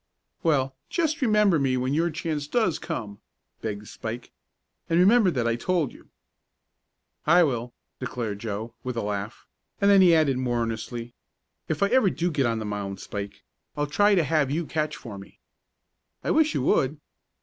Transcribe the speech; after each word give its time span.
"Well, 0.41 0.75
just 0.89 1.21
remember 1.21 1.59
me 1.59 1.77
when 1.77 1.93
your 1.93 2.09
chance 2.09 2.47
does 2.47 2.79
come," 2.79 3.19
begged 3.61 3.87
Spike. 3.87 4.31
"And 4.89 4.99
remember 4.99 5.29
that 5.29 5.47
I 5.47 5.55
told 5.55 5.93
you." 5.93 6.09
"I 7.27 7.43
will," 7.43 7.75
declared 7.99 8.39
Joe, 8.39 8.73
with 8.83 8.97
a 8.97 9.03
laugh, 9.03 9.45
and 9.79 9.91
then 9.91 10.01
he 10.01 10.15
added 10.15 10.39
more 10.39 10.63
earnestly: 10.63 11.13
"If 11.67 11.83
ever 11.83 12.07
I 12.07 12.09
do 12.09 12.31
get 12.31 12.47
on 12.47 12.57
the 12.57 12.65
mound, 12.65 12.99
Spike, 12.99 13.43
I'll 13.77 13.85
try 13.85 14.15
to 14.15 14.23
have 14.23 14.49
you 14.49 14.65
catch 14.65 14.95
for 14.97 15.19
me." 15.19 15.37
"I 16.23 16.31
wish 16.31 16.55
you 16.55 16.63
would!" 16.63 16.99